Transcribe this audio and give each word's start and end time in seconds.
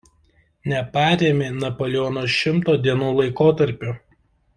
Neparėmė 0.71 1.49
Napoleono 1.57 2.23
Šimto 2.37 2.75
dienų 2.87 3.11
laikotarpiu. 3.19 3.95